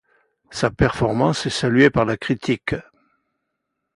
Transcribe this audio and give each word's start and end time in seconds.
Sa 0.49 0.71
performance 0.71 1.45
est 1.45 1.51
saluée 1.51 1.91
par 1.91 2.05
la 2.05 2.17
critique. 2.17 2.73